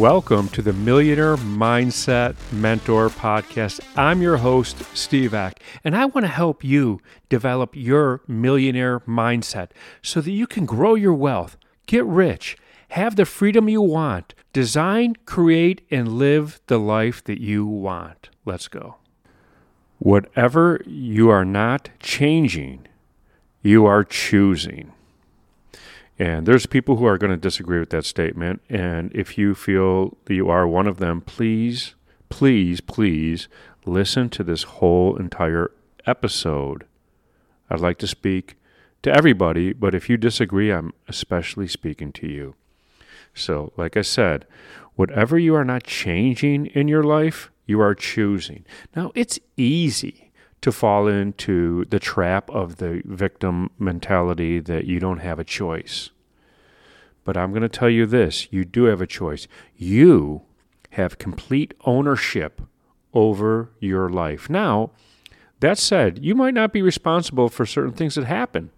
Welcome 0.00 0.48
to 0.50 0.62
the 0.62 0.72
Millionaire 0.72 1.36
Mindset 1.36 2.34
Mentor 2.50 3.10
Podcast. 3.10 3.80
I'm 3.98 4.22
your 4.22 4.38
host, 4.38 4.82
Steve 4.96 5.34
Ack, 5.34 5.62
and 5.84 5.94
I 5.94 6.06
want 6.06 6.24
to 6.24 6.32
help 6.32 6.64
you 6.64 7.02
develop 7.28 7.76
your 7.76 8.22
millionaire 8.26 9.00
mindset 9.00 9.72
so 10.00 10.22
that 10.22 10.30
you 10.30 10.46
can 10.46 10.64
grow 10.64 10.94
your 10.94 11.12
wealth, 11.12 11.58
get 11.84 12.06
rich, 12.06 12.56
have 12.88 13.16
the 13.16 13.26
freedom 13.26 13.68
you 13.68 13.82
want, 13.82 14.32
design, 14.54 15.16
create, 15.26 15.86
and 15.90 16.14
live 16.14 16.62
the 16.68 16.78
life 16.78 17.22
that 17.24 17.42
you 17.42 17.66
want. 17.66 18.30
Let's 18.46 18.68
go. 18.68 18.96
Whatever 19.98 20.80
you 20.86 21.28
are 21.28 21.44
not 21.44 21.90
changing, 22.00 22.88
you 23.60 23.84
are 23.84 24.04
choosing. 24.04 24.92
And 26.20 26.44
there's 26.44 26.66
people 26.66 26.96
who 26.96 27.06
are 27.06 27.16
going 27.16 27.30
to 27.30 27.38
disagree 27.38 27.78
with 27.78 27.88
that 27.90 28.04
statement. 28.04 28.60
And 28.68 29.10
if 29.14 29.38
you 29.38 29.54
feel 29.54 30.18
that 30.26 30.34
you 30.34 30.50
are 30.50 30.68
one 30.68 30.86
of 30.86 30.98
them, 30.98 31.22
please, 31.22 31.94
please, 32.28 32.82
please 32.82 33.48
listen 33.86 34.28
to 34.28 34.44
this 34.44 34.64
whole 34.64 35.16
entire 35.16 35.70
episode. 36.06 36.84
I'd 37.70 37.80
like 37.80 37.96
to 38.00 38.06
speak 38.06 38.56
to 39.02 39.10
everybody, 39.10 39.72
but 39.72 39.94
if 39.94 40.10
you 40.10 40.18
disagree, 40.18 40.70
I'm 40.70 40.92
especially 41.08 41.66
speaking 41.66 42.12
to 42.12 42.26
you. 42.26 42.54
So, 43.32 43.72
like 43.78 43.96
I 43.96 44.02
said, 44.02 44.44
whatever 44.96 45.38
you 45.38 45.54
are 45.54 45.64
not 45.64 45.84
changing 45.84 46.66
in 46.66 46.86
your 46.86 47.02
life, 47.02 47.50
you 47.64 47.80
are 47.80 47.94
choosing. 47.94 48.66
Now, 48.94 49.10
it's 49.14 49.38
easy 49.56 50.29
to 50.60 50.70
fall 50.70 51.08
into 51.08 51.84
the 51.86 51.98
trap 51.98 52.50
of 52.50 52.76
the 52.76 53.02
victim 53.04 53.70
mentality 53.78 54.58
that 54.60 54.84
you 54.84 55.00
don't 55.00 55.20
have 55.20 55.38
a 55.38 55.44
choice. 55.44 56.10
But 57.24 57.36
I'm 57.36 57.50
going 57.50 57.62
to 57.62 57.68
tell 57.68 57.88
you 57.88 58.06
this 58.06 58.48
you 58.50 58.64
do 58.64 58.84
have 58.84 59.00
a 59.00 59.06
choice. 59.06 59.46
You 59.76 60.42
have 60.90 61.18
complete 61.18 61.74
ownership 61.84 62.60
over 63.14 63.70
your 63.78 64.08
life. 64.08 64.50
Now, 64.50 64.90
that 65.60 65.78
said, 65.78 66.24
you 66.24 66.34
might 66.34 66.54
not 66.54 66.72
be 66.72 66.82
responsible 66.82 67.48
for 67.48 67.66
certain 67.66 67.92
things 67.92 68.14
that 68.14 68.24
happen, 68.24 68.70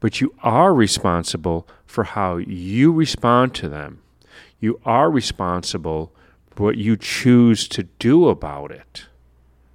but 0.00 0.20
you 0.20 0.34
are 0.42 0.72
responsible 0.72 1.66
for 1.86 2.04
how 2.04 2.36
you 2.36 2.92
respond 2.92 3.54
to 3.56 3.68
them. 3.68 4.00
You 4.60 4.80
are 4.84 5.10
responsible 5.10 6.12
for 6.50 6.64
what 6.64 6.76
you 6.76 6.96
choose 6.96 7.68
to 7.68 7.84
do 7.84 8.28
about 8.28 8.70
it 8.70 9.06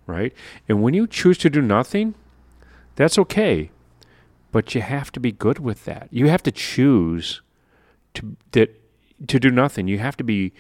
right? 0.06 0.34
And 0.68 0.82
when 0.82 0.94
you 0.94 1.08
choose 1.08 1.38
to 1.40 1.50
do 1.50 1.62
nothing, 1.62 2.16
that's 2.96 3.18
okay. 3.18 3.72
But 4.52 4.76
you 4.76 4.82
have 4.82 5.12
to 5.14 5.20
be 5.20 5.32
good 5.32 5.60
with 5.60 5.86
that. 5.86 6.08
You 6.12 6.28
have 6.28 6.44
to 6.44 6.52
choose 6.52 7.42
to 8.14 8.36
that 8.52 8.80
to 9.28 9.40
do 9.40 9.50
nothing. 9.50 9.88
You 9.88 10.00
have 10.00 10.18
to 10.18 10.24
be 10.24 10.54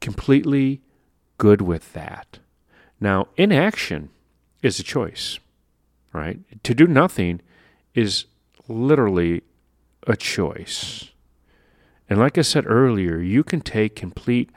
completely 0.00 0.80
good 1.38 1.60
with 1.60 1.92
that. 1.92 2.38
Now, 3.00 3.28
inaction 3.36 4.10
is 4.62 4.78
a 4.78 4.82
choice, 4.82 5.38
right? 6.12 6.38
To 6.62 6.74
do 6.74 6.86
nothing 6.86 7.40
is 7.94 8.26
literally 8.68 9.42
a 10.06 10.16
choice. 10.16 11.10
And 12.08 12.18
like 12.18 12.38
I 12.38 12.42
said 12.42 12.64
earlier, 12.66 13.18
you 13.18 13.42
can 13.42 13.60
take 13.60 13.96
complete 13.96 14.50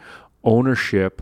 ownership 0.43 1.21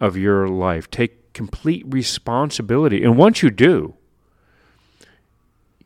of 0.00 0.16
your 0.16 0.48
life. 0.48 0.90
Take 0.90 1.25
complete 1.36 1.84
responsibility. 1.86 3.04
And 3.04 3.18
once 3.18 3.42
you 3.42 3.50
do, 3.50 3.92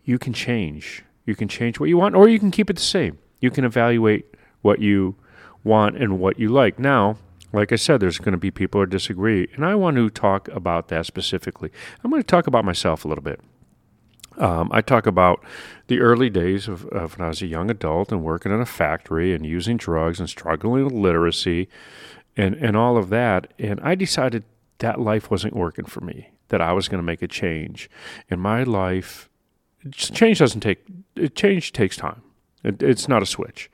you 0.05 0.16
can 0.16 0.33
change. 0.33 1.03
You 1.27 1.34
can 1.34 1.49
change 1.49 1.81
what 1.81 1.88
you 1.88 1.99
want, 1.99 2.15
or 2.15 2.28
you 2.28 2.38
can 2.38 2.53
keep 2.53 2.71
it 2.71 2.77
the 2.77 2.83
same. 2.83 3.19
You 3.41 3.50
can 3.50 3.65
evaluate 3.65 4.37
what 4.62 4.78
you 4.78 5.16
want 5.65 5.97
and 5.97 6.21
what 6.21 6.39
you 6.39 6.50
like. 6.50 6.78
Now, 6.78 7.16
like 7.53 7.72
I 7.72 7.77
said, 7.77 7.99
there's 7.99 8.19
going 8.19 8.31
to 8.31 8.39
be 8.39 8.53
people 8.53 8.81
who 8.81 8.87
disagree, 8.87 9.49
and 9.55 9.66
I 9.66 9.75
want 9.75 9.97
to 9.97 10.09
talk 10.09 10.47
about 10.50 10.87
that 10.87 11.05
specifically. 11.06 11.72
I'm 12.05 12.12
going 12.12 12.22
to 12.22 12.27
talk 12.27 12.47
about 12.47 12.65
myself 12.65 13.05
a 13.05 13.09
little 13.09 13.25
bit. 13.25 13.41
Um, 14.39 14.71
I 14.72 14.83
talk 14.83 15.05
about 15.05 15.44
the 15.89 15.99
early 15.99 16.31
days 16.31 16.69
of, 16.69 16.87
of, 16.87 17.19
when 17.19 17.25
I 17.25 17.28
was 17.28 17.43
a 17.43 17.49
young 17.49 17.72
adult 17.72 18.12
and 18.12 18.22
working 18.22 18.53
in 18.53 18.60
a 18.60 18.66
factory 18.66 19.34
and 19.34 19.44
using 19.44 19.77
drugs 19.77 20.21
and 20.21 20.28
struggling 20.28 20.84
with 20.84 20.93
literacy 20.93 21.69
and, 22.37 22.55
and 22.55 22.77
all 22.77 22.97
of 22.97 23.09
that. 23.09 23.53
And 23.59 23.81
I 23.81 23.97
decided 23.97 24.44
that 24.81 25.01
life 25.01 25.31
wasn't 25.31 25.55
working 25.55 25.85
for 25.85 26.01
me, 26.01 26.31
that 26.49 26.61
I 26.61 26.73
was 26.73 26.89
going 26.89 26.99
to 26.99 27.07
make 27.07 27.23
a 27.23 27.29
change. 27.29 27.89
In 28.29 28.41
my 28.41 28.63
life, 28.63 29.31
change 29.93 30.41
doesn't 30.41 30.61
take, 30.61 30.85
change 31.35 31.73
takes 31.73 31.97
time. 31.97 32.23
It, 32.63 32.83
it's 32.83 33.09
not 33.09 33.23
a 33.23 33.27
switch. 33.27 33.71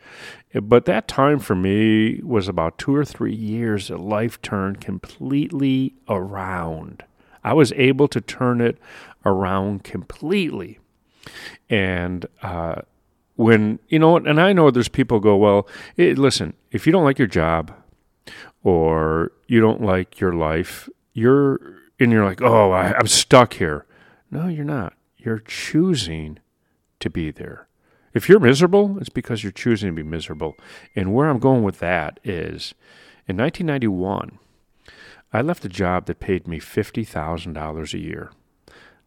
But 0.54 0.84
that 0.84 1.08
time 1.08 1.38
for 1.38 1.56
me 1.56 2.20
was 2.22 2.48
about 2.48 2.78
two 2.78 2.94
or 2.94 3.04
three 3.04 3.34
years 3.34 3.88
that 3.88 3.98
life 3.98 4.40
turned 4.42 4.80
completely 4.80 5.94
around. 6.08 7.04
I 7.42 7.52
was 7.52 7.72
able 7.72 8.08
to 8.08 8.20
turn 8.20 8.60
it 8.60 8.78
around 9.24 9.84
completely. 9.84 10.78
And, 11.68 12.26
uh, 12.42 12.82
when 13.36 13.78
you 13.88 13.98
know 13.98 14.16
and 14.16 14.40
i 14.40 14.50
know 14.50 14.70
there's 14.70 14.88
people 14.88 15.20
go 15.20 15.36
well 15.36 15.68
it, 15.96 16.16
listen 16.16 16.54
if 16.70 16.86
you 16.86 16.92
don't 16.92 17.04
like 17.04 17.18
your 17.18 17.28
job 17.28 17.70
or 18.62 19.30
you 19.46 19.60
don't 19.60 19.82
like 19.82 20.20
your 20.20 20.32
life 20.32 20.88
you're 21.16 21.78
and 21.98 22.12
you're 22.12 22.26
like, 22.26 22.42
oh, 22.42 22.72
I, 22.72 22.94
I'm 22.96 23.06
stuck 23.06 23.54
here. 23.54 23.86
No, 24.30 24.48
you're 24.48 24.64
not. 24.64 24.92
You're 25.16 25.38
choosing 25.38 26.38
to 27.00 27.08
be 27.08 27.30
there. 27.30 27.68
If 28.12 28.28
you're 28.28 28.40
miserable, 28.40 28.98
it's 28.98 29.08
because 29.08 29.42
you're 29.42 29.52
choosing 29.52 29.88
to 29.90 29.94
be 29.94 30.02
miserable. 30.02 30.56
And 30.94 31.14
where 31.14 31.28
I'm 31.28 31.38
going 31.38 31.62
with 31.62 31.78
that 31.78 32.20
is 32.22 32.74
in 33.26 33.36
1991, 33.38 34.38
I 35.32 35.40
left 35.40 35.64
a 35.64 35.70
job 35.70 36.04
that 36.06 36.20
paid 36.20 36.46
me 36.46 36.60
$50,000 36.60 37.94
a 37.94 37.98
year. 37.98 38.30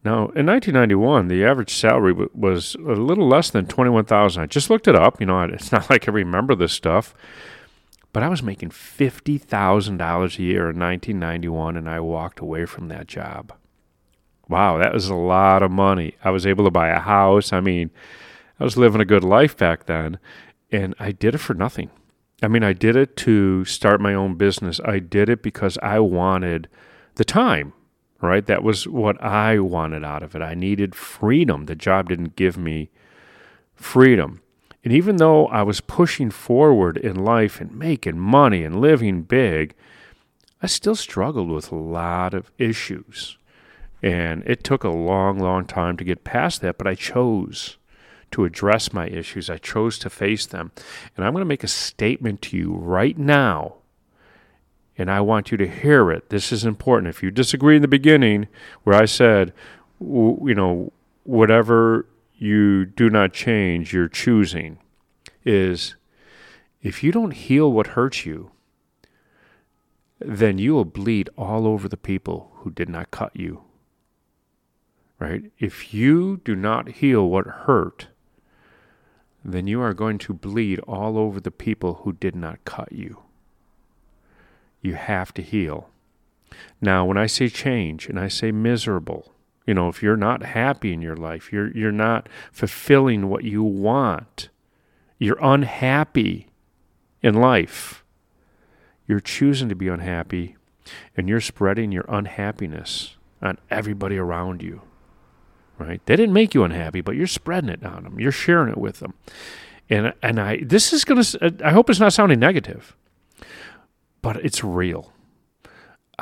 Now, 0.04 0.30
in 0.30 0.48
1991, 0.48 1.28
the 1.28 1.46
average 1.46 1.74
salary 1.76 2.14
was 2.34 2.76
a 2.76 2.94
little 2.94 3.28
less 3.28 3.52
than 3.52 3.68
21,000. 3.68 4.42
I 4.42 4.46
just 4.48 4.70
looked 4.70 4.88
it 4.88 4.96
up, 4.96 5.20
you 5.20 5.28
know, 5.28 5.42
it's 5.44 5.72
not 5.72 5.90
like 5.90 6.08
I 6.08 6.12
remember 6.12 6.56
this 6.56 6.74
stuff. 6.74 7.14
But 8.12 8.24
I 8.24 8.30
was 8.30 8.42
making 8.42 8.70
$50,000 8.70 10.40
a 10.40 10.42
year 10.42 10.70
in 10.70 10.80
1991 10.80 11.78
and 11.78 11.90
I 11.90 12.00
walked 12.00 12.40
away 12.40 12.66
from 12.66 12.88
that 12.88 13.08
job. 13.08 13.54
Wow, 14.48 14.80
that 14.80 14.94
was 14.94 15.10
a 15.10 15.16
lot 15.16 15.62
of 15.62 15.70
money. 15.70 16.16
I 16.24 16.32
was 16.32 16.48
able 16.48 16.66
to 16.66 16.72
buy 16.72 16.90
a 16.90 17.00
house. 17.00 17.54
I 17.54 17.60
mean, 17.60 17.92
I 18.60 18.64
was 18.64 18.78
living 18.78 19.00
a 19.00 19.06
good 19.06 19.24
life 19.24 19.56
back 19.56 19.86
then 19.86 20.18
and 20.72 20.96
I 21.00 21.12
did 21.12 21.36
it 21.36 21.40
for 21.40 21.54
nothing. 21.54 21.92
I 22.42 22.48
mean, 22.48 22.64
I 22.64 22.74
did 22.74 22.96
it 22.96 23.16
to 23.18 23.66
start 23.66 24.02
my 24.02 24.14
own 24.14 24.36
business. 24.36 24.80
I 24.84 25.00
did 25.00 25.30
it 25.30 25.44
because 25.44 25.78
I 25.84 26.00
wanted 26.00 26.68
the 27.16 27.26
time, 27.26 27.74
right? 28.22 28.46
That 28.46 28.64
was 28.64 28.88
what 28.88 29.22
I 29.22 29.60
wanted 29.60 30.04
out 30.04 30.24
of 30.24 30.36
it. 30.36 30.42
I 30.42 30.54
needed 30.56 30.96
freedom. 30.96 31.66
The 31.66 31.76
job 31.76 32.10
didn't 32.10 32.36
give 32.36 32.58
me 32.58 32.90
freedom. 33.76 34.42
And 34.84 34.94
even 34.94 35.18
though 35.18 35.48
I 35.48 35.64
was 35.64 35.82
pushing 35.82 36.32
forward 36.32 36.98
in 36.98 37.16
life 37.16 37.60
and 37.60 37.78
making 37.78 38.20
money 38.20 38.64
and 38.64 38.80
living 38.80 39.24
big, 39.24 39.76
I 40.62 40.68
still 40.68 40.96
struggled 40.96 41.50
with 41.50 41.72
a 41.72 41.76
lot 41.76 42.34
of 42.34 42.52
issues. 42.58 43.38
And 44.02 44.44
it 44.46 44.64
took 44.64 44.84
a 44.84 44.90
long, 44.90 45.40
long 45.40 45.66
time 45.66 45.98
to 45.98 46.06
get 46.06 46.24
past 46.24 46.62
that, 46.62 46.78
but 46.78 46.88
I 46.88 46.96
chose 46.96 47.78
to 48.32 48.46
address 48.46 48.94
my 48.94 49.08
issues. 49.08 49.50
I 49.50 49.58
chose 49.58 49.98
to 50.00 50.10
face 50.10 50.46
them. 50.46 50.72
And 51.16 51.26
I'm 51.26 51.34
going 51.34 51.42
to 51.42 51.46
make 51.46 51.64
a 51.64 51.68
statement 51.68 52.42
to 52.44 52.58
you 52.58 52.74
right 52.74 53.18
now. 53.18 53.76
And 54.98 55.10
I 55.10 55.22
want 55.22 55.52
you 55.52 55.58
to 55.58 55.68
hear 55.68 56.12
it. 56.12 56.30
This 56.30 56.52
is 56.52 56.66
important. 56.66 57.10
If 57.10 57.24
you 57.24 57.32
disagree 57.32 57.76
in 57.78 57.82
the 57.82 57.88
beginning, 57.88 58.48
where 58.84 58.96
I 58.96 59.06
said, 59.06 59.54
you 60.00 60.54
know, 60.56 60.92
whatever 61.24 62.06
you 62.42 62.86
do 62.86 63.10
not 63.10 63.34
change, 63.34 63.94
you're 63.94 64.08
choosing, 64.08 64.80
is 65.44 65.96
if 66.82 67.04
you 67.04 67.12
don't 67.12 67.32
heal 67.32 67.72
what 67.72 67.88
hurts 67.88 68.26
you, 68.26 68.52
then 70.20 70.58
you 70.58 70.74
will 70.74 70.86
bleed 70.86 71.30
all 71.38 71.68
over 71.68 71.88
the 71.88 71.98
people 71.98 72.52
who 72.56 72.72
did 72.72 72.90
not 72.90 73.12
cut 73.12 73.36
you. 73.36 73.64
Right? 75.18 75.52
If 75.60 75.94
you 75.94 76.42
do 76.46 76.56
not 76.56 76.90
heal 76.90 77.28
what 77.28 77.46
hurt, 77.46 78.08
then 79.44 79.68
you 79.68 79.82
are 79.82 79.94
going 79.94 80.18
to 80.20 80.34
bleed 80.34 80.80
all 80.82 81.18
over 81.18 81.40
the 81.40 81.52
people 81.52 82.02
who 82.04 82.14
did 82.14 82.36
not 82.36 82.64
cut 82.64 82.92
you. 82.92 83.24
You 84.82 84.96
have 84.96 85.34
to 85.34 85.42
heal. 85.42 85.90
Now, 86.82 87.06
when 87.06 87.18
I 87.18 87.26
say 87.26 87.50
change 87.50 88.08
and 88.08 88.20
I 88.20 88.30
say 88.30 88.52
miserable, 88.52 89.34
you 89.70 89.76
know, 89.76 89.88
if 89.88 90.02
you're 90.02 90.18
not 90.18 90.42
happy 90.42 90.94
in 90.94 91.00
your 91.04 91.16
life, 91.16 91.54
you're 91.54 91.70
you're 91.78 91.92
not 91.92 92.28
fulfilling 92.52 93.30
what 93.30 93.44
you 93.44 93.62
want. 93.62 94.50
You're 95.20 95.38
unhappy 95.40 96.48
in 97.22 97.36
life. 97.36 98.04
You're 99.06 99.20
choosing 99.20 99.70
to 99.70 99.76
be 99.76 99.88
unhappy 99.88 100.58
and 101.16 101.30
you're 101.30 101.40
spreading 101.42 101.92
your 101.92 102.06
unhappiness 102.10 103.18
on 103.44 103.60
everybody 103.70 104.18
around 104.18 104.64
you. 104.64 104.82
Right? 105.78 106.04
They 106.08 106.16
didn't 106.16 106.34
make 106.34 106.56
you 106.56 106.64
unhappy, 106.64 107.02
but 107.02 107.16
you're 107.16 107.28
spreading 107.28 107.70
it 107.70 107.86
on 107.86 108.06
them. 108.06 108.20
You're 108.20 108.32
sharing 108.32 108.72
it 108.72 108.80
with 108.80 109.02
them. 109.02 109.14
And 109.88 110.14
and 110.24 110.40
I 110.40 110.64
this 110.64 110.94
is 110.94 111.06
going 111.06 111.22
to 111.22 111.56
I 111.64 111.74
hope 111.74 111.92
it's 111.92 112.00
not 112.00 112.14
sounding 112.14 112.40
negative. 112.40 112.96
but 114.24 114.38
it's 114.38 114.64
real. 114.64 115.14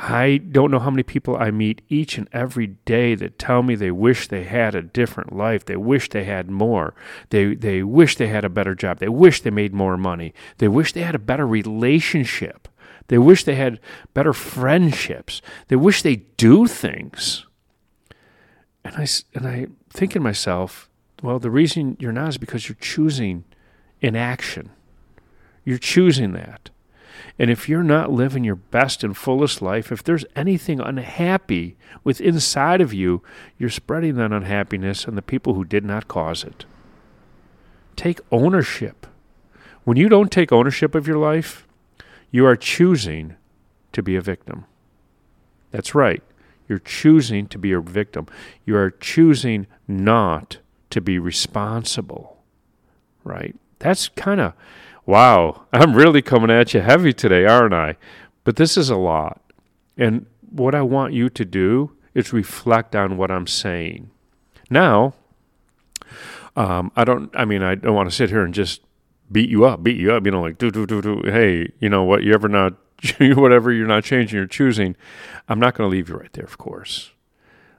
I 0.00 0.36
don't 0.36 0.70
know 0.70 0.78
how 0.78 0.90
many 0.90 1.02
people 1.02 1.36
I 1.36 1.50
meet 1.50 1.82
each 1.88 2.18
and 2.18 2.28
every 2.32 2.68
day 2.68 3.16
that 3.16 3.38
tell 3.38 3.64
me 3.64 3.74
they 3.74 3.90
wish 3.90 4.28
they 4.28 4.44
had 4.44 4.76
a 4.76 4.82
different 4.82 5.34
life. 5.34 5.64
They 5.64 5.76
wish 5.76 6.08
they 6.08 6.24
had 6.24 6.48
more. 6.48 6.94
They 7.30 7.56
they 7.56 7.82
wish 7.82 8.16
they 8.16 8.28
had 8.28 8.44
a 8.44 8.48
better 8.48 8.76
job. 8.76 9.00
They 9.00 9.08
wish 9.08 9.42
they 9.42 9.50
made 9.50 9.74
more 9.74 9.96
money. 9.96 10.32
They 10.58 10.68
wish 10.68 10.92
they 10.92 11.02
had 11.02 11.16
a 11.16 11.18
better 11.18 11.46
relationship. 11.46 12.68
They 13.08 13.18
wish 13.18 13.42
they 13.42 13.56
had 13.56 13.80
better 14.14 14.32
friendships. 14.32 15.42
They 15.66 15.76
wish 15.76 16.02
they 16.02 16.16
do 16.36 16.66
things. 16.68 17.46
And 18.84 18.94
I 18.94 19.06
and 19.34 19.48
I 19.48 19.66
think 19.90 20.14
in 20.14 20.22
myself, 20.22 20.88
well, 21.22 21.40
the 21.40 21.50
reason 21.50 21.96
you're 21.98 22.12
not 22.12 22.28
is 22.28 22.38
because 22.38 22.68
you're 22.68 22.76
choosing 22.80 23.44
inaction. 24.00 24.70
You're 25.64 25.78
choosing 25.78 26.32
that. 26.34 26.70
And 27.38 27.50
if 27.50 27.68
you're 27.68 27.84
not 27.84 28.10
living 28.10 28.42
your 28.42 28.56
best 28.56 29.04
and 29.04 29.16
fullest 29.16 29.62
life, 29.62 29.92
if 29.92 30.02
there's 30.02 30.24
anything 30.34 30.80
unhappy 30.80 31.76
with 32.02 32.20
inside 32.20 32.80
of 32.80 32.92
you, 32.92 33.22
you're 33.58 33.70
spreading 33.70 34.16
that 34.16 34.32
unhappiness 34.32 35.06
on 35.06 35.14
the 35.14 35.22
people 35.22 35.54
who 35.54 35.64
did 35.64 35.84
not 35.84 36.08
cause 36.08 36.42
it. 36.42 36.64
Take 37.94 38.20
ownership. 38.32 39.06
When 39.84 39.96
you 39.96 40.08
don't 40.08 40.32
take 40.32 40.52
ownership 40.52 40.94
of 40.94 41.06
your 41.06 41.18
life, 41.18 41.66
you 42.30 42.44
are 42.44 42.56
choosing 42.56 43.36
to 43.92 44.02
be 44.02 44.16
a 44.16 44.20
victim. 44.20 44.64
That's 45.70 45.94
right. 45.94 46.22
You're 46.68 46.78
choosing 46.78 47.46
to 47.48 47.58
be 47.58 47.72
a 47.72 47.80
victim. 47.80 48.26
You 48.66 48.76
are 48.76 48.90
choosing 48.90 49.66
not 49.86 50.58
to 50.90 51.00
be 51.00 51.18
responsible. 51.18 52.42
Right? 53.24 53.56
That's 53.78 54.08
kind 54.08 54.40
of 54.40 54.54
Wow, 55.08 55.64
I'm 55.72 55.94
really 55.94 56.20
coming 56.20 56.50
at 56.50 56.74
you 56.74 56.82
heavy 56.82 57.14
today, 57.14 57.46
aren't 57.46 57.72
I? 57.72 57.96
But 58.44 58.56
this 58.56 58.76
is 58.76 58.90
a 58.90 58.96
lot. 58.98 59.40
And 59.96 60.26
what 60.50 60.74
I 60.74 60.82
want 60.82 61.14
you 61.14 61.30
to 61.30 61.46
do 61.46 61.92
is 62.12 62.34
reflect 62.34 62.94
on 62.94 63.16
what 63.16 63.30
I'm 63.30 63.46
saying. 63.46 64.10
Now, 64.68 65.14
um, 66.56 66.92
I 66.94 67.04
don't, 67.04 67.34
I 67.34 67.46
mean, 67.46 67.62
I 67.62 67.74
don't 67.74 67.94
want 67.94 68.10
to 68.10 68.14
sit 68.14 68.28
here 68.28 68.44
and 68.44 68.52
just 68.52 68.82
beat 69.32 69.48
you 69.48 69.64
up, 69.64 69.82
beat 69.82 69.96
you 69.96 70.12
up, 70.12 70.26
you 70.26 70.30
know, 70.30 70.42
like, 70.42 70.58
do, 70.58 70.70
do, 70.70 70.84
do, 70.84 71.00
do, 71.00 71.22
hey, 71.24 71.72
you 71.80 71.88
know 71.88 72.04
what, 72.04 72.22
you 72.22 72.34
ever 72.34 72.46
not, 72.46 72.74
whatever 73.18 73.72
you're 73.72 73.86
not 73.86 74.04
changing, 74.04 74.36
you're 74.36 74.46
choosing. 74.46 74.94
I'm 75.48 75.58
not 75.58 75.74
going 75.74 75.88
to 75.88 75.90
leave 75.90 76.10
you 76.10 76.16
right 76.16 76.32
there, 76.34 76.44
of 76.44 76.58
course. 76.58 77.12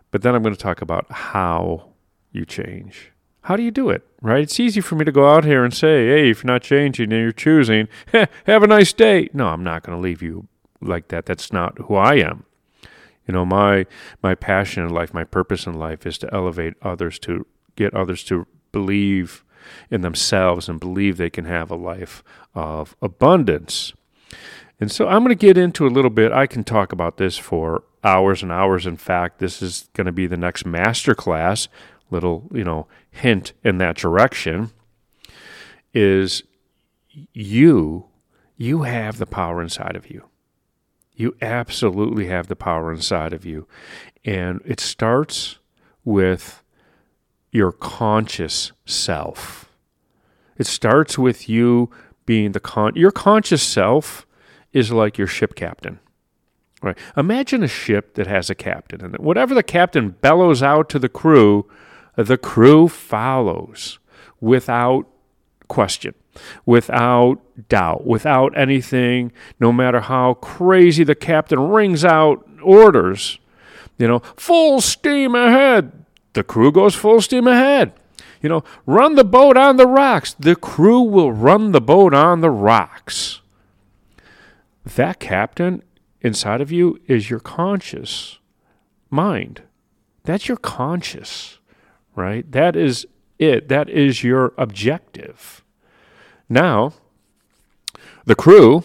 But 0.09 0.23
then 0.23 0.33
I'm 0.33 0.41
going 0.41 0.55
to 0.55 0.59
talk 0.59 0.81
about 0.81 1.05
how 1.11 1.91
you 2.31 2.43
change. 2.43 3.11
How 3.49 3.55
do 3.55 3.63
you 3.63 3.71
do 3.71 3.89
it, 3.89 4.05
right? 4.21 4.43
It's 4.43 4.59
easy 4.59 4.79
for 4.79 4.93
me 4.93 5.05
to 5.05 5.11
go 5.11 5.27
out 5.27 5.43
here 5.43 5.63
and 5.63 5.73
say, 5.73 6.05
hey, 6.05 6.29
if 6.29 6.43
you're 6.43 6.53
not 6.53 6.61
changing 6.61 7.11
and 7.11 7.19
you're 7.19 7.31
choosing, 7.31 7.87
have 8.45 8.61
a 8.61 8.67
nice 8.67 8.93
day. 8.93 9.27
No, 9.33 9.47
I'm 9.47 9.63
not 9.63 9.81
going 9.81 9.97
to 9.97 9.99
leave 9.99 10.21
you 10.21 10.47
like 10.81 11.07
that. 11.07 11.25
That's 11.25 11.51
not 11.51 11.75
who 11.79 11.95
I 11.95 12.17
am. 12.17 12.45
You 13.27 13.33
know, 13.33 13.45
my 13.45 13.87
my 14.21 14.35
passion 14.35 14.83
in 14.83 14.93
life, 14.93 15.15
my 15.15 15.23
purpose 15.23 15.65
in 15.65 15.73
life 15.73 16.05
is 16.05 16.19
to 16.19 16.31
elevate 16.31 16.75
others 16.83 17.17
to 17.21 17.47
get 17.75 17.91
others 17.95 18.23
to 18.25 18.45
believe 18.71 19.43
in 19.89 20.01
themselves 20.01 20.69
and 20.69 20.79
believe 20.79 21.17
they 21.17 21.31
can 21.31 21.45
have 21.45 21.71
a 21.71 21.75
life 21.75 22.23
of 22.53 22.95
abundance. 23.01 23.93
And 24.79 24.91
so 24.91 25.07
I'm 25.07 25.23
going 25.23 25.35
to 25.35 25.47
get 25.47 25.57
into 25.57 25.87
a 25.87 25.89
little 25.89 26.11
bit. 26.11 26.31
I 26.31 26.45
can 26.45 26.63
talk 26.63 26.91
about 26.91 27.17
this 27.17 27.39
for 27.39 27.83
hours 28.03 28.43
and 28.43 28.51
hours. 28.51 28.85
In 28.85 28.95
fact, 28.95 29.39
this 29.39 29.63
is 29.63 29.89
going 29.93 30.05
to 30.05 30.11
be 30.11 30.27
the 30.27 30.37
next 30.37 30.67
master 30.67 31.15
class 31.15 31.67
little, 32.09 32.49
you 32.53 32.63
know, 32.63 32.87
hint 33.11 33.53
in 33.63 33.77
that 33.79 33.97
direction 33.97 34.71
is 35.93 36.43
you 37.33 38.05
you 38.59 38.83
have 38.83 39.17
the 39.17 39.25
power 39.25 39.61
inside 39.61 39.95
of 39.95 40.11
you. 40.11 40.25
You 41.15 41.35
absolutely 41.41 42.27
have 42.27 42.47
the 42.47 42.55
power 42.55 42.91
inside 42.91 43.33
of 43.33 43.45
you. 43.45 43.67
And 44.25 44.61
it 44.65 44.81
starts 44.81 45.59
with 46.03 46.61
your 47.51 47.71
conscious 47.71 48.73
self. 48.85 49.69
It 50.57 50.67
starts 50.67 51.17
with 51.17 51.47
you 51.47 51.89
being 52.25 52.51
the 52.51 52.59
con 52.59 52.93
your 52.95 53.11
conscious 53.11 53.63
self 53.63 54.27
is 54.73 54.91
like 54.91 55.17
your 55.17 55.27
ship 55.27 55.55
captain. 55.55 55.99
Right. 56.81 56.97
Imagine 57.17 57.63
a 57.63 57.67
ship 57.67 58.13
that 58.13 58.27
has 58.27 58.49
a 58.49 58.55
captain 58.55 59.03
and 59.03 59.17
whatever 59.17 59.53
the 59.53 59.63
captain 59.63 60.11
bellows 60.21 60.61
out 60.63 60.89
to 60.89 60.99
the 60.99 61.09
crew, 61.09 61.69
the 62.23 62.37
crew 62.37 62.87
follows 62.87 63.99
without 64.41 65.07
question, 65.67 66.13
without 66.65 67.37
doubt, 67.69 68.05
without 68.05 68.57
anything, 68.57 69.31
no 69.59 69.71
matter 69.71 70.01
how 70.01 70.33
crazy 70.35 71.03
the 71.03 71.15
captain 71.15 71.59
rings 71.59 72.03
out 72.03 72.45
orders. 72.61 73.39
You 73.97 74.07
know, 74.07 74.19
full 74.35 74.81
steam 74.81 75.35
ahead. 75.35 75.91
The 76.33 76.43
crew 76.43 76.71
goes 76.71 76.95
full 76.95 77.21
steam 77.21 77.47
ahead. 77.47 77.93
You 78.41 78.49
know, 78.49 78.63
run 78.85 79.15
the 79.15 79.25
boat 79.25 79.57
on 79.57 79.77
the 79.77 79.87
rocks. 79.87 80.33
The 80.33 80.55
crew 80.55 81.01
will 81.01 81.33
run 81.33 81.71
the 81.71 81.81
boat 81.81 82.13
on 82.13 82.41
the 82.41 82.49
rocks. 82.49 83.41
That 84.85 85.19
captain 85.19 85.83
inside 86.21 86.61
of 86.61 86.71
you 86.71 86.99
is 87.07 87.29
your 87.29 87.39
conscious 87.39 88.39
mind. 89.09 89.63
That's 90.23 90.47
your 90.47 90.57
conscious 90.57 91.58
right? 92.19 92.51
That 92.51 92.75
is 92.75 93.07
it. 93.39 93.69
That 93.69 93.89
is 93.89 94.23
your 94.23 94.53
objective. 94.57 95.63
Now, 96.49 96.93
the 98.25 98.35
crew, 98.35 98.83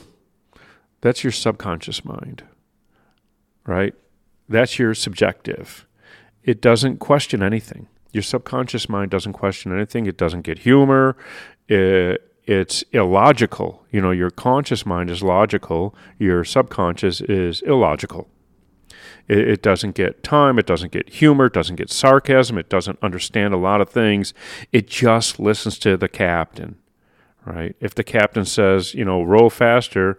that's 1.00 1.24
your 1.24 1.32
subconscious 1.32 2.04
mind, 2.04 2.44
right? 3.66 3.94
That's 4.48 4.78
your 4.78 4.94
subjective. 4.94 5.86
It 6.44 6.60
doesn't 6.60 6.98
question 6.98 7.42
anything. 7.42 7.88
Your 8.12 8.22
subconscious 8.22 8.88
mind 8.88 9.10
doesn't 9.10 9.32
question 9.32 9.74
anything. 9.74 10.06
It 10.06 10.16
doesn't 10.16 10.42
get 10.42 10.60
humor. 10.60 11.16
It, 11.68 12.30
it's 12.44 12.84
illogical. 12.92 13.84
You 13.90 14.00
know, 14.00 14.12
your 14.12 14.30
conscious 14.30 14.86
mind 14.86 15.10
is 15.10 15.22
logical, 15.22 15.94
your 16.18 16.44
subconscious 16.44 17.20
is 17.22 17.62
illogical. 17.62 18.28
It, 19.28 19.38
it 19.38 19.62
doesn't 19.62 19.94
get 19.94 20.22
time, 20.22 20.58
it 20.58 20.66
doesn't 20.66 20.92
get 20.92 21.08
humor, 21.08 21.46
it 21.46 21.52
doesn't 21.52 21.76
get 21.76 21.90
sarcasm, 21.90 22.58
it 22.58 22.68
doesn't 22.68 22.98
understand 23.02 23.54
a 23.54 23.58
lot 23.58 23.80
of 23.80 23.88
things. 23.88 24.34
It 24.72 24.86
just 24.86 25.38
listens 25.38 25.78
to 25.80 25.96
the 25.96 26.08
captain, 26.08 26.76
right? 27.44 27.76
If 27.80 27.94
the 27.94 28.04
captain 28.04 28.44
says, 28.44 28.94
you 28.94 29.04
know, 29.04 29.22
row 29.22 29.48
faster, 29.48 30.18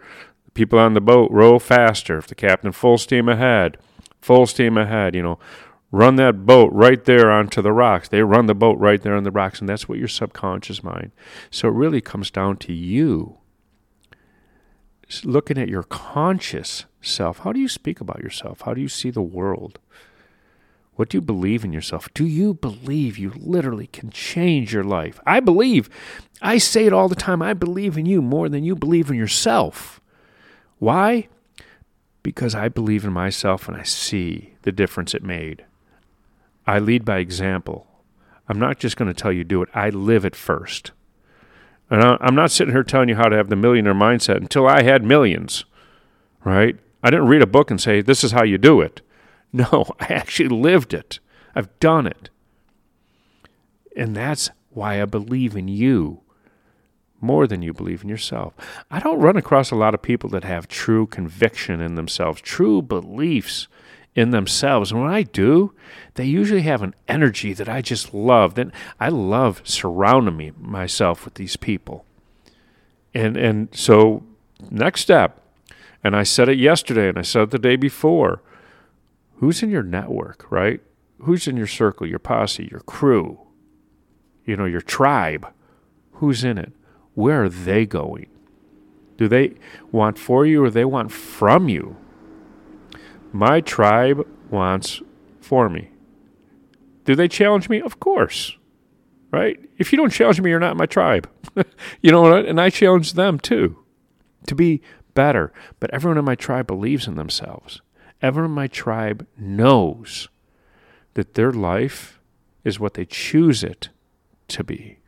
people 0.55 0.79
on 0.79 0.95
the 0.95 1.01
boat 1.01 1.29
row 1.29 1.59
faster. 1.59 2.17
If 2.17 2.27
the 2.27 2.35
captain 2.35 2.71
full 2.71 2.97
steam 2.97 3.29
ahead, 3.29 3.77
full 4.19 4.47
steam 4.47 4.77
ahead, 4.77 5.13
you 5.13 5.21
know, 5.21 5.38
run 5.91 6.15
that 6.15 6.45
boat 6.45 6.71
right 6.74 7.05
there 7.05 7.29
onto 7.29 7.62
the 7.62 7.71
rocks. 7.71 8.09
They 8.09 8.24
run 8.24 8.47
the 8.47 8.55
boat 8.55 8.79
right 8.79 9.01
there 9.01 9.15
on 9.15 9.24
the 9.24 9.31
rocks, 9.31 9.59
and 9.59 9.69
that's 9.69 9.88
what 9.88 10.00
your 10.00 10.07
subconscious 10.07 10.83
mind. 10.83 11.12
So 11.51 11.67
it 11.67 11.75
really 11.75 12.01
comes 12.01 12.31
down 12.31 12.57
to 12.57 12.74
you 12.74 13.38
looking 15.24 15.59
at 15.59 15.69
your 15.69 15.83
conscious 15.83 16.85
self. 17.05 17.39
How 17.39 17.53
do 17.53 17.59
you 17.59 17.67
speak 17.67 18.01
about 18.01 18.21
yourself? 18.21 18.62
How 18.62 18.74
do 18.74 18.81
you 18.81 18.89
see 18.89 19.09
the 19.09 19.21
world? 19.21 19.79
What 20.95 21.09
do 21.09 21.17
you 21.17 21.21
believe 21.21 21.65
in 21.65 21.74
yourself? 21.74 22.13
Do 22.13 22.25
you 22.25 22.53
believe 22.53 23.17
you 23.17 23.33
literally 23.35 23.88
can 23.88 24.09
change 24.09 24.74
your 24.74 24.83
life? 24.83 25.19
I 25.25 25.41
believe. 25.41 25.89
I 26.41 26.57
say 26.57 26.85
it 26.85 26.93
all 26.93 27.09
the 27.09 27.15
time. 27.15 27.41
I 27.41 27.53
believe 27.53 27.97
in 27.97 28.05
you 28.05 28.21
more 28.21 28.47
than 28.47 28.63
you 28.63 28.75
believe 28.75 29.09
in 29.09 29.17
yourself. 29.17 30.00
Why? 30.79 31.27
Because 32.24 32.55
I 32.55 32.69
believe 32.69 33.03
in 33.03 33.12
myself 33.12 33.67
and 33.67 33.75
I 33.75 33.83
see 33.83 34.55
the 34.62 34.71
difference 34.71 35.13
it 35.13 35.24
made. 35.24 35.65
I 36.65 36.79
lead 36.79 37.03
by 37.03 37.17
example. 37.17 37.88
I'm 38.47 38.59
not 38.59 38.79
just 38.79 38.95
going 38.95 39.13
to 39.13 39.21
tell 39.21 39.31
you 39.31 39.43
do 39.43 39.62
it, 39.62 39.69
I 39.74 39.89
live 39.89 40.24
it 40.24 40.35
first. 40.35 40.91
And 41.89 42.17
I'm 42.21 42.35
not 42.35 42.51
sitting 42.51 42.74
here 42.74 42.83
telling 42.83 43.09
you 43.09 43.15
how 43.15 43.29
to 43.29 43.35
have 43.35 43.50
the 43.50 43.55
millionaire 43.55 43.93
mindset 43.93 44.38
until 44.38 44.67
I 44.67 44.81
had 44.81 45.03
millions, 45.03 45.65
right? 46.43 46.77
I 47.05 47.12
didn't 47.12 47.27
read 47.27 47.43
a 47.43 47.47
book 47.47 47.69
and 47.69 47.79
say, 47.79 48.01
this 48.01 48.24
is 48.24 48.31
how 48.31 48.43
you 48.43 48.57
do 48.57 48.81
it. 48.81 49.01
No, 49.53 49.85
I 50.01 50.07
actually 50.07 50.50
lived 50.50 50.93
it. 50.93 51.19
I've 51.55 51.79
done 51.79 52.07
it. 52.07 52.29
And 53.95 54.13
that's 54.13 54.50
why 54.71 55.01
I 55.01 55.05
believe 55.05 55.55
in 55.55 55.69
you 55.69 56.24
more 57.21 57.47
than 57.47 57.62
you 57.62 57.71
believe 57.71 58.03
in 58.03 58.09
yourself. 58.09 58.53
I 58.91 59.00
don't 59.00 59.21
run 59.21 59.38
across 59.38 59.71
a 59.71 59.75
lot 59.75 59.93
of 59.93 60.01
people 60.01 60.29
that 60.31 60.43
have 60.43 60.67
true 60.67 61.07
conviction 61.07 61.79
in 61.79 61.95
themselves, 61.95 62.41
true 62.41 62.81
beliefs 62.81 63.69
in 64.13 64.31
themselves. 64.31 64.91
And 64.91 65.01
when 65.01 65.12
I 65.12 65.24
do, 65.24 65.74
they 66.15 66.25
usually 66.25 66.63
have 66.63 66.81
an 66.81 66.95
energy 67.07 67.53
that 67.53 67.69
I 67.69 67.81
just 67.81 68.13
love. 68.13 68.55
Then 68.55 68.74
I 69.00 69.07
love 69.07 69.62
surrounding 69.63 70.35
me 70.35 70.51
myself 70.57 71.24
with 71.24 71.35
these 71.35 71.55
people. 71.55 72.03
And 73.13 73.38
and 73.38 73.69
so 73.71 74.24
next 74.69 75.00
step, 75.00 75.39
and 76.05 76.15
I 76.15 76.21
said 76.21 76.50
it 76.50 76.59
yesterday 76.59 77.09
and 77.09 77.17
I 77.17 77.24
said 77.24 77.41
it 77.41 77.50
the 77.50 77.57
day 77.57 77.75
before. 77.75 78.43
Who's 79.38 79.63
in 79.63 79.71
your 79.71 79.81
network, 79.81 80.45
right? 80.51 80.79
Who's 81.21 81.47
in 81.47 81.57
your 81.57 81.65
circle, 81.65 82.05
your 82.05 82.19
posse, 82.19 82.67
your 82.69 82.81
crew, 82.81 83.39
you 84.45 84.55
know, 84.55 84.65
your 84.65 84.81
tribe? 84.81 85.47
Who's 86.12 86.43
in 86.43 86.59
it? 86.59 86.74
Where 87.15 87.45
are 87.45 87.50
they 87.50 87.88
going? 87.88 88.27
Do 89.17 89.27
they 89.27 89.55
want 89.91 90.19
for 90.19 90.45
you 90.45 90.63
or 90.63 90.69
they 90.69 90.85
want 90.85 91.12
from 91.12 91.69
you? 91.69 91.97
My 93.33 93.59
tribe 93.59 94.27
wants 94.51 95.01
for 95.41 95.69
me. 95.69 95.89
Do 97.05 97.15
they 97.15 97.27
challenge 97.27 97.67
me? 97.67 97.81
Of 97.81 98.00
course. 98.00 98.55
Right? 99.31 99.59
If 99.79 99.91
you 99.91 99.97
don't 99.97 100.12
challenge 100.12 100.39
me, 100.39 100.51
you're 100.51 100.59
not 100.59 100.77
my 100.77 100.85
tribe. 100.85 101.27
you 102.03 102.12
know 102.12 102.21
what? 102.21 102.45
And 102.45 102.62
I 102.62 102.69
challenge 102.69 103.13
them 103.13 103.39
too 103.39 103.83
to 104.45 104.53
be 104.53 104.83
better. 105.15 105.51
But 105.79 105.91
everyone 105.91 106.19
in 106.19 106.25
my 106.25 106.36
tribe 106.36 106.67
believes 106.67 107.07
in 107.07 107.15
themselves. 107.15 107.81
Everyone 108.22 108.51
in 108.51 108.55
my 108.55 108.67
tribe 108.67 109.25
knows 109.38 110.29
that 111.15 111.34
their 111.34 111.51
life 111.51 112.19
is 112.63 112.79
what 112.79 112.93
they 112.93 113.05
choose 113.05 113.63
it 113.63 113.89
to 114.50 114.63
be. 114.63 115.00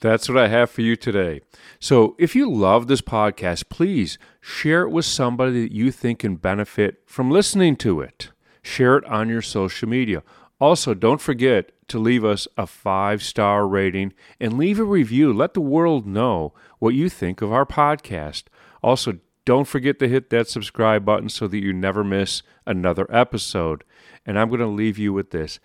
That's 0.00 0.28
what 0.28 0.38
I 0.38 0.48
have 0.48 0.70
for 0.70 0.80
you 0.80 0.96
today. 0.96 1.42
So, 1.78 2.16
if 2.18 2.34
you 2.34 2.50
love 2.50 2.86
this 2.86 3.02
podcast, 3.02 3.68
please 3.68 4.18
share 4.40 4.82
it 4.82 4.90
with 4.90 5.04
somebody 5.04 5.62
that 5.62 5.72
you 5.72 5.92
think 5.92 6.20
can 6.20 6.36
benefit 6.36 7.02
from 7.04 7.30
listening 7.30 7.76
to 7.76 8.00
it. 8.00 8.30
Share 8.62 8.96
it 8.96 9.04
on 9.04 9.28
your 9.28 9.42
social 9.42 9.88
media. 9.88 10.22
Also, 10.58 10.94
don't 10.94 11.20
forget 11.20 11.72
to 11.88 11.98
leave 11.98 12.24
us 12.24 12.46
a 12.56 12.66
five 12.66 13.22
star 13.22 13.66
rating 13.66 14.14
and 14.38 14.56
leave 14.56 14.78
a 14.78 14.84
review. 14.84 15.32
Let 15.32 15.54
the 15.54 15.60
world 15.60 16.06
know 16.06 16.54
what 16.78 16.94
you 16.94 17.08
think 17.08 17.42
of 17.42 17.52
our 17.52 17.66
podcast. 17.66 18.44
Also, 18.82 19.18
don't 19.44 19.68
forget 19.68 19.98
to 19.98 20.08
hit 20.08 20.30
that 20.30 20.48
subscribe 20.48 21.04
button 21.04 21.28
so 21.28 21.48
that 21.48 21.58
you 21.58 21.72
never 21.72 22.04
miss 22.04 22.42
another 22.66 23.06
episode. 23.10 23.84
And 24.24 24.38
I'm 24.38 24.48
going 24.48 24.60
to 24.60 24.66
leave 24.66 24.98
you 24.98 25.12
with 25.12 25.30
this 25.30 25.60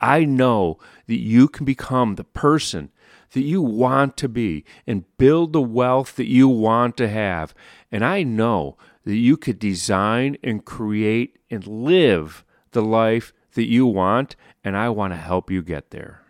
I 0.00 0.24
know 0.24 0.78
that 1.06 1.18
you 1.18 1.48
can 1.48 1.64
become 1.64 2.14
the 2.14 2.24
person 2.24 2.90
that 3.32 3.42
you 3.42 3.60
want 3.60 4.16
to 4.16 4.28
be 4.28 4.64
and 4.86 5.04
build 5.18 5.52
the 5.52 5.62
wealth 5.62 6.16
that 6.16 6.28
you 6.28 6.48
want 6.48 6.96
to 6.96 7.08
have. 7.08 7.54
And 7.90 8.04
I 8.04 8.22
know 8.22 8.76
that 9.04 9.16
you 9.16 9.36
could 9.36 9.58
design 9.58 10.36
and 10.42 10.64
create 10.64 11.38
and 11.50 11.66
live 11.66 12.44
the 12.72 12.82
life 12.82 13.32
that 13.54 13.66
you 13.66 13.86
want, 13.86 14.36
and 14.62 14.76
I 14.76 14.88
want 14.90 15.12
to 15.12 15.16
help 15.16 15.50
you 15.50 15.62
get 15.62 15.90
there. 15.90 16.22